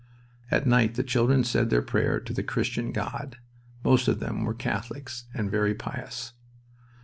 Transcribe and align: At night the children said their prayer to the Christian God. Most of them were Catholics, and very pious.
At 0.49 0.65
night 0.65 0.95
the 0.95 1.03
children 1.03 1.43
said 1.43 1.69
their 1.69 1.83
prayer 1.83 2.19
to 2.19 2.33
the 2.33 2.41
Christian 2.41 2.91
God. 2.91 3.37
Most 3.83 4.07
of 4.07 4.19
them 4.19 4.45
were 4.45 4.55
Catholics, 4.55 5.25
and 5.31 5.51
very 5.51 5.75
pious. 5.75 6.33